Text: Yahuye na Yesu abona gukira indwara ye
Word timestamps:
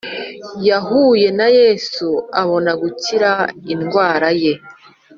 Yahuye 0.69 1.27
na 1.37 1.47
Yesu 1.59 2.07
abona 2.41 2.71
gukira 2.81 3.31
indwara 3.73 4.29
ye 4.41 4.53